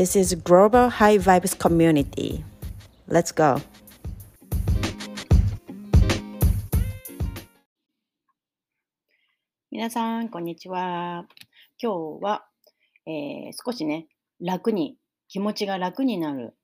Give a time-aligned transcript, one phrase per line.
[0.00, 2.42] This is Global High Vibes Community.
[3.06, 3.60] Let's go!
[9.70, 11.26] 皆さん、こんにちは。
[11.78, 12.46] 今日は、
[13.04, 14.06] えー、少しね、
[14.40, 14.96] 楽に、
[15.28, 16.54] 気持ちが楽になる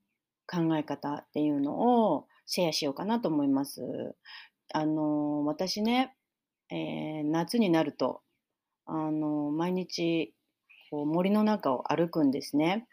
[0.46, 3.82] 考え方っていうのをシェアしようかなと思います。
[4.72, 6.16] あの、私ね、
[6.70, 8.22] えー、夏になると、
[8.86, 10.32] あの、毎日、
[10.90, 12.88] こう森の中を歩くんですね。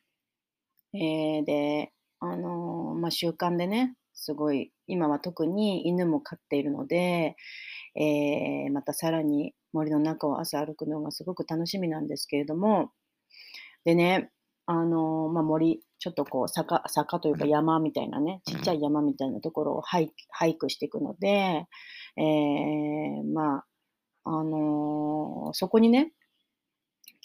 [0.93, 7.35] えー、で、あのまあ、習慣でね、すごい、今は特に犬も飼っているので、
[7.95, 12.91] えー、またさらに森の中を朝歩くのがすごく楽しみなんですけれども、
[13.85, 14.31] でね、
[14.65, 21.67] あのまあ、森、ちょっとこう坂、坂というか山みたいなね、ちっちゃい山みたいなところをハイハイクしていくので、
[22.17, 23.65] えー、まあ、
[24.25, 26.13] あのー、そこにね、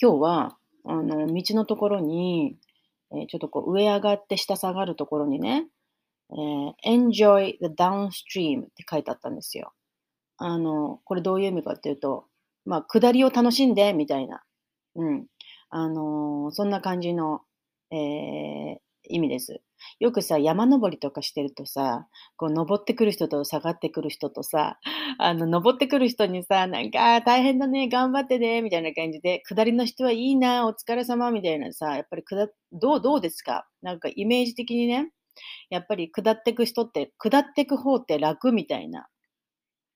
[0.00, 2.56] 今日は、あの、道のところに、
[3.14, 5.66] え、ちょっとこう上上がって下下がるところにね、
[6.30, 9.72] えー、enjoy the downstream って書いてあったんですよ。
[10.36, 12.26] あの、これどういう意味かっていうと、
[12.64, 14.42] まあ、下りを楽しんで、みたいな。
[14.96, 15.26] うん。
[15.70, 17.40] あのー、そんな感じの、
[17.90, 19.62] えー、意味です。
[20.00, 24.78] よくさ、山登りとかしてるとさ、こう登ってくる人と下がってくる人とさ、
[25.18, 33.66] あの、登ってくる人にさ、なんか、大変だね、頑張ってね、みたいな感じで、下りの人はいいな、お疲れ様、みたいなさ、やっぱり下、どう、どうですか？
[33.82, 35.10] なんかイメージ的にね、
[35.70, 39.08] やっぱり下ってく人って、下ってく方って楽みたいな、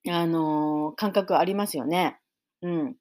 [0.08, 2.18] あのー、感覚ありますよね。
[2.62, 2.96] うん。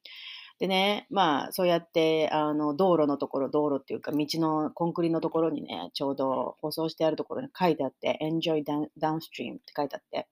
[0.61, 10.27] でね、まあ、そうやって、あの、道路のところ、道路っていうか、道のコンクリのところにね、ちょうど舗装してあるところに書いてあって、enjoy downstream って書いてあって、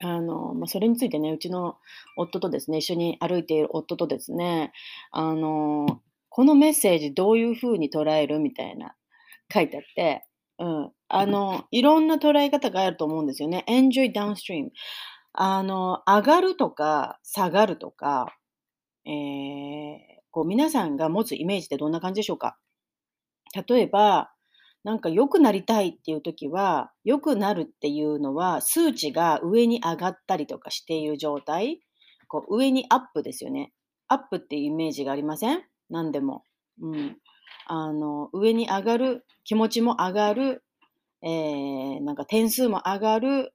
[0.00, 1.76] あの、まあ、それについてね、うちの
[2.16, 4.72] 夫とですね、一緒に歩いている夫とですね、
[5.12, 8.40] あの、このメッセージどういうふうに捉える？
[8.40, 8.96] みたいな
[9.54, 10.24] 書いてあって、
[10.58, 10.90] うん。
[11.06, 13.64] あの、いろんな捉え方があると思うんですよね。
[13.68, 14.70] enjoy downstream。
[15.32, 18.34] あの、上がるとか下がるとか、
[19.04, 22.56] えー、こう皆さんが持つイメージってどんな感じでしょうか？
[23.68, 24.32] 例えば、
[24.84, 31.80] なんか良くなりたいっていう時は、良くなるっていうのは、数値が上に上がったりとかしている状態。
[32.28, 33.72] こう上にアップですよね。
[34.08, 35.62] アップっていうイメージがありません？
[35.90, 36.44] 何でも。
[36.80, 37.18] うん。
[37.66, 40.64] あの、上に上がる、気持ちも上がる、
[41.22, 43.54] えー、なんか点数も上がる、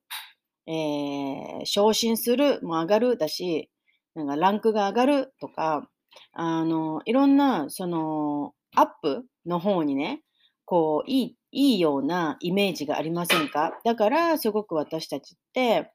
[0.68, 3.70] えー、昇進するも上がるだし、
[4.18, 5.88] なんかランクが上がるとか、
[6.34, 10.24] あの、いろんな、その、アップの方にね、
[10.66, 13.80] こう、いい、いいようなイメージがありませんか？
[13.86, 15.92] だから、すごく私たちって、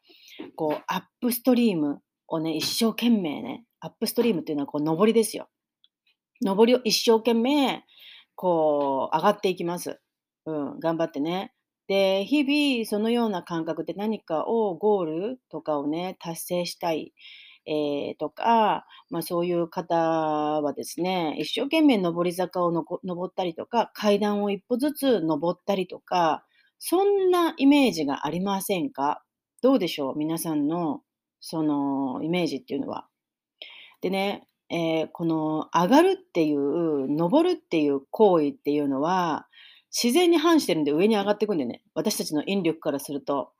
[0.55, 5.49] こう、アップストリームをね、一生懸命ね、アップストリームっていうのは、こう、上りですよ。
[6.41, 7.85] 上りを一生懸命、
[8.37, 10.01] こう、上がっていきます。
[10.47, 11.53] うん、頑張ってね。
[11.89, 17.13] で、日々、そのような感覚で何かを、ゴールとかをね、達成したい。
[17.67, 26.45] えー、とか、まあ、そういう方はですね、一生懸命上り坂をのこ登ったりとか、階段を一歩ずつ登ったりとか、
[26.79, 29.23] そんなイメージがありませんか？
[29.63, 30.19] どうでしょう？
[30.19, 31.03] 皆さんの
[31.41, 33.07] そのイメージっていうのは。
[34.01, 39.47] でね、えー、この上がるっていう、登るっていう行為っていうのは、
[39.93, 43.53] 自然に反してるんで上に上がっていくんでね、私たちの引力からすると。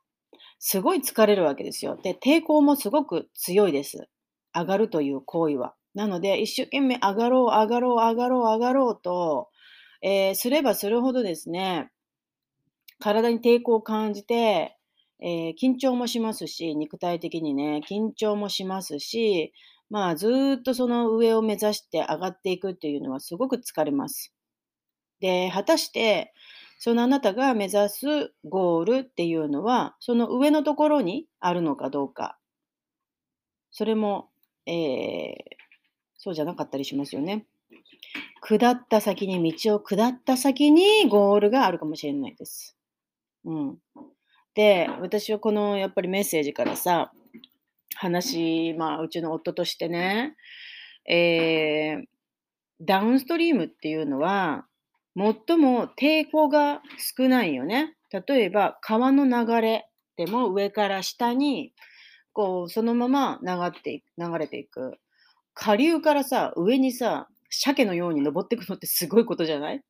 [0.65, 1.99] すごい疲れるわけですよ。
[2.01, 4.07] で、抵抗もすごく強いです。
[4.55, 5.75] 上がるという行為は。
[5.93, 9.49] なので、一生懸命上がろう、上がろう、上がろう、上がろうと、
[10.01, 11.91] えー、すればするほどですね、
[13.01, 14.77] 体に抵抗を感じて、
[15.21, 19.51] えー、緊張もしますし、肉体的にね、緊張もしますし、
[19.89, 24.33] まあ、ずっとその上を目指して上がっていくっていうのはすごく疲れます。
[25.19, 26.33] で、果たして、
[26.83, 32.37] そのあなたが目指すゴールっていうのは、その上のところにあるのかどうか。
[33.71, 34.27] それも、
[34.65, 35.33] えー、
[36.17, 37.45] そうじゃなかったりしますよね。
[38.41, 42.75] 下った先に、道を下った先にゴールがあるかもしれないです。
[43.45, 43.77] うん。
[44.53, 47.13] で、私はこのやっぱりメッセージからさ、
[47.95, 50.35] 話、まあ、うちの夫としてね、
[51.09, 52.05] えー、
[52.81, 54.65] ダウンストリームっていうのは、
[55.15, 56.81] 最も抵抗が
[57.17, 57.95] 少ないよね。
[58.27, 61.73] 例えば、川の流れでも上から下に、
[62.33, 64.97] こう、そのまま流って流れていく。
[65.53, 69.83] 下流からさ、上にさ、鮭のように登っていくのってすごいことじゃない？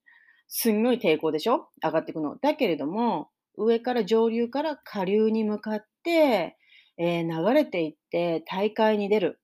[0.50, 1.70] すんごい抵抗でしょ？
[1.82, 2.36] 上がっていくの。
[2.38, 6.58] だけれども、上から上流から下流に向かって、
[6.98, 9.40] えー流れていって大海に出る。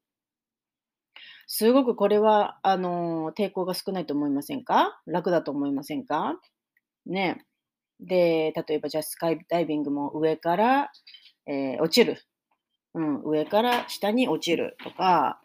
[1.51, 5.01] すごくこれは、あの、抵抗が少ないと思いませんか？
[5.07, 6.39] 楽だと思いませんか？
[7.07, 7.43] ね。
[7.99, 10.91] で、例えばじゃあスカイダイビングも上から、
[11.47, 12.21] えー落ちる。
[12.93, 15.41] うん、上から下に落ちるとか、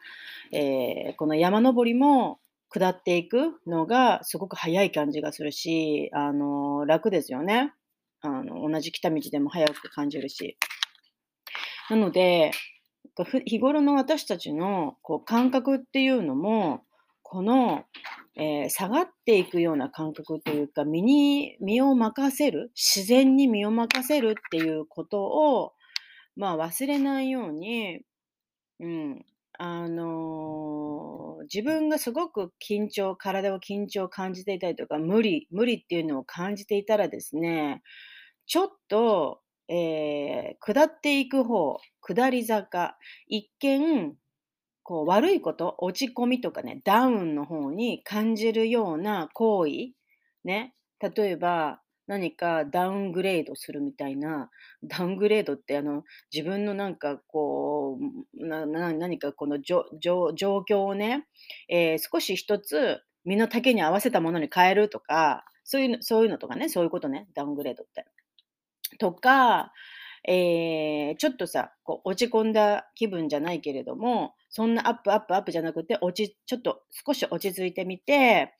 [0.52, 7.72] えーこの山登りも下っていくのがすごく早い感じがするし、あの、楽ですよね。
[8.20, 10.58] あの、同じ来た道でも早く感じるし。
[11.88, 12.50] なので、
[13.44, 16.84] 日頃の私たちのこう感覚っていうのも、
[17.22, 17.84] この、
[18.36, 25.72] えー下がっていくような感覚というか、身に身を任せる、自然に身を任せるっていうことを、
[26.36, 28.00] まあ、忘れないように、
[28.80, 29.24] うん、
[29.58, 37.82] あの、自分がすごく緊張体を緊張を感じていたりとか、無理無理っていうのを感じていたらですね、
[38.46, 42.96] ちょっと、えー下っていく方、下り坂、
[43.28, 44.14] 一見、
[44.82, 49.92] こう悪いこと、落ち込みとかね、ダウンの方に感じるような行為、
[50.44, 54.50] ね、例えば何かダウングレードするみたいな、
[54.84, 57.98] ダウングレードってあの自分のなんかこ
[58.34, 61.26] う、なな何かこの状況をね、
[61.68, 68.04] えー少し一つ身の丈に合わせたものに変えるとか、そういうそういうのとかね、そういうことね、ダウングレードって。
[68.98, 69.72] とか、
[70.26, 78.54] えーちょっとさ、こう落ち込んだ気分じゃないけれども、そんなアップアップアップじゃなくて、落ちちょっと少し落ち着いてみて、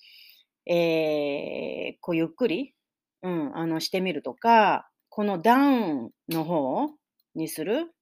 [0.67, 2.75] えーこうゆっくり、
[3.23, 6.91] うん、あのしてみるとか、このダウンの方
[7.35, 7.93] にする、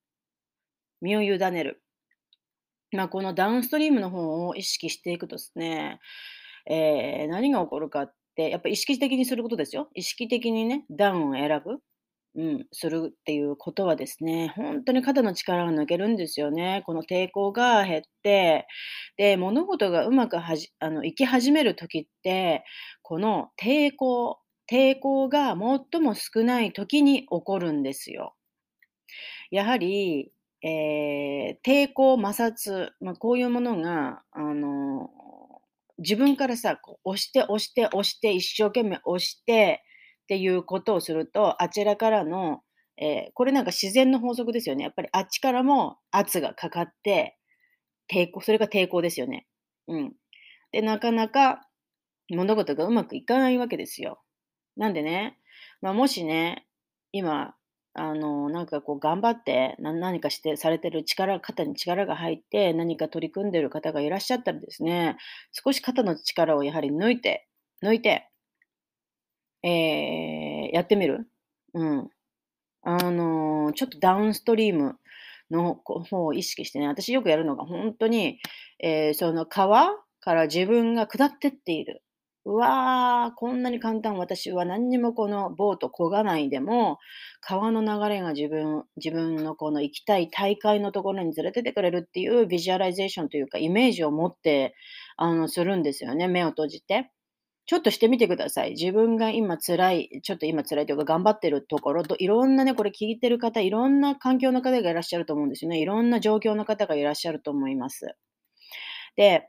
[1.01, 1.83] 身を委ねる。
[2.93, 6.01] まあ、このダウンストリームの方を意識していくとですね、
[6.67, 9.89] えー何が起こるかって、やっぱ意識的にすることですよ。
[9.95, 11.79] 意識的にね、ダウンを選ぶ。
[12.35, 16.83] うん、するっていうことはですね、本当に肩の力が抜けるんですよね。
[16.87, 18.67] この抵抗が減って、
[19.19, 22.65] で、物事がうまくはじあの、いき始める時って、
[23.03, 24.39] この抵抗
[24.71, 25.57] 抵抗が
[25.91, 28.35] 最も少ない時に起こるんですよ。
[29.51, 30.33] やはり、
[30.63, 35.11] えー抵抗、摩擦、まあ、こういうものが、あの、
[35.99, 39.83] 自分からさ、押して押して押して一生懸命押して
[40.25, 42.63] っていうことをすると、あちらからの、
[42.99, 44.85] えーこれなんか自然の法則ですよね。
[44.85, 47.39] やっぱりあっちからも圧がかかって、
[48.13, 49.47] 抵抗、それが抵抗ですよね。
[49.89, 50.13] うん。
[50.73, 51.67] で、なかなか
[52.31, 54.23] 物事がうまくいかないわけですよ。
[54.77, 55.39] なんでね、
[55.81, 56.67] まあ、もしね、
[57.13, 57.55] 今、
[57.95, 65.17] あの、なんかこう頑張って、何かしてされてる力肩に力が入って、何か取り組んでる方がいらっしゃったらですね、
[65.53, 67.49] 少し肩の力をやはり抜いて
[67.83, 68.31] 抜いて、
[69.63, 71.29] えーやってみる？
[71.75, 72.09] うん。
[72.83, 74.97] あの、ちょっとダウンストリーム
[75.51, 78.41] の方を意識してね、私よくやるのがほんとに、
[78.81, 82.03] えーその川から自分が下ってっている。
[82.45, 86.99] うわあ、こんなに簡単、私は何にもこのボート漕がないでも、
[87.41, 94.75] 川の流れが自分自分のこの行きたい大海のところに連れてってくれるっていうビジュアライゼーションというか、イメージを持って、
[95.17, 97.12] あの、するんですよね、目を閉じて。
[97.67, 98.71] ちょっとしてみてください。
[98.73, 105.81] 自分が今辛い、ちょっと今辛いというか頑張ってるところと、いろんなね、これ聞いてる方、いろんな環境の方がいらっしゃると思うんですよね。
[105.81, 108.17] いろんな状況の方がいらっしゃると思います。
[109.17, 109.49] で、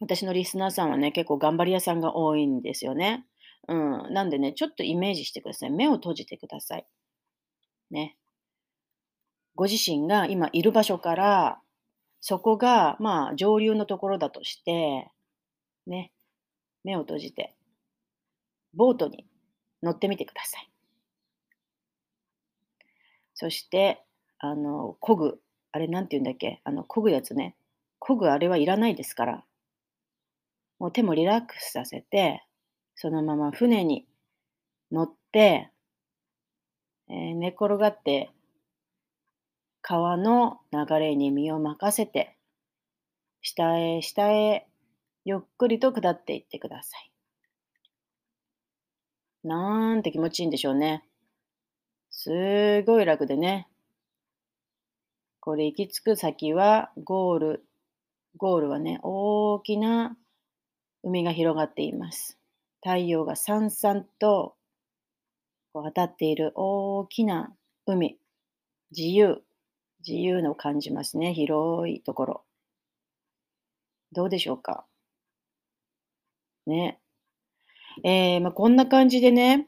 [0.00, 3.24] 私のリスナーさんはね、結構頑張り屋さんが多いんですよね。
[3.68, 4.12] うん。
[4.12, 5.70] なんでね、ちょっとイメージしてください。
[5.70, 6.86] 目を閉じてください。
[7.90, 8.16] ね。
[9.54, 11.60] ご自身が今いる場所から、
[12.20, 15.10] そこが、まあ、上流のところだとして、
[15.86, 16.12] ね、
[16.84, 17.54] 目を閉じて、
[18.74, 19.26] ボートに
[19.82, 20.70] 乗ってみてください。
[23.34, 24.02] そして、
[24.38, 25.40] あの、漕ぐ、
[25.72, 27.56] あれなんて言うんだっけ、あの、漕ぐやつね。
[28.00, 29.44] 漕ぐあれはいらないですから、
[30.78, 32.44] もう手もリラックスさせて、
[32.94, 34.06] そのまま船に
[34.92, 35.70] 乗って、
[37.08, 38.32] えー寝転がって、
[39.82, 42.36] 川の流れに身を任せて、
[43.42, 44.66] 下へ下へ
[45.24, 47.12] ゆっくりと下っていってください。
[49.44, 51.04] なんて気持ちいいんでしょうね。
[52.10, 53.68] すごい楽でね。
[55.40, 57.64] これ行き着く先はゴール、
[58.36, 60.16] ゴールはね、大きな
[61.02, 62.38] 海が広がっています。
[62.84, 64.54] 太陽がさんさんと
[65.72, 67.52] こう当たっている大きな
[67.86, 68.18] 海、
[68.96, 69.42] 自由、
[70.06, 71.34] 自由の感じますね。
[71.34, 72.44] 広いところ。
[74.12, 74.84] どうでしょうか？
[76.66, 76.98] ね。
[78.04, 79.66] えー、まあ、こんな感じでね、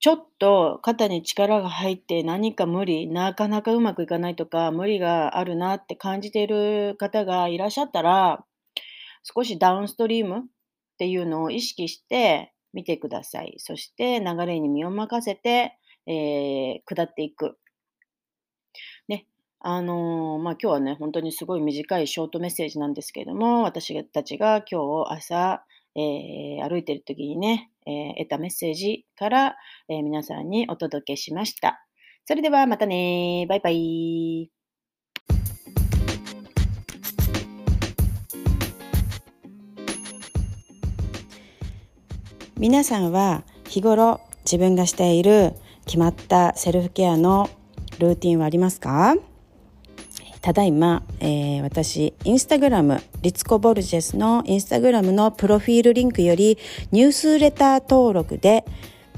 [0.00, 8.44] ちょっと肩に力が入って何か無理、なかなかうまくいかないとか、無理があるなって感じている方がいらっしゃったら、
[9.22, 10.42] 少しダウンストリームっ
[10.98, 13.54] ていうのを意識してみてください。
[13.58, 17.56] そして流れに身を任せて、えー、下っていく。
[19.08, 19.26] ね。
[19.60, 29.56] あのー、まあ、今日はね、本当にすごい短いショートメッセージなんですけれども、私たちが今日朝、えー、歩いてる時にね、えー、得たメッセージから、
[29.88, 31.86] えー、皆さんにお届けしました。
[32.24, 33.46] それではまたね。
[33.48, 34.50] バイバイ。
[42.56, 47.50] 皆さんは日頃自分がしている決まったセルフケアの
[47.98, 49.16] ルーティンはありますか？
[50.42, 56.58] ただいま、えー、私、インスタグラム、リツコ・ボルジェスのインスタグラムのプロフィールリンクより
[56.90, 58.64] ニュースレター登録で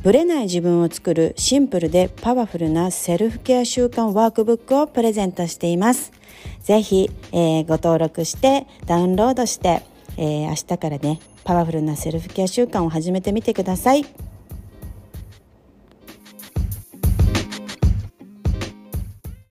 [0.02, 6.12] ブレない自分を作るシンプルでパワフルなセルフケア習慣ワークブックをプレゼントしています。
[6.62, 9.80] ぜひ、えー、ご登録してダウンロードして、
[10.18, 14.04] えー、明日からね、パワフルなセルフケア習慣を始めてみてください。